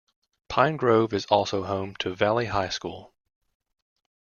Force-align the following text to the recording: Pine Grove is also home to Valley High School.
Pine 0.49 0.77
Grove 0.77 1.13
is 1.13 1.27
also 1.27 1.61
home 1.63 1.95
to 1.97 2.15
Valley 2.15 2.47
High 2.47 2.69
School. 2.69 3.13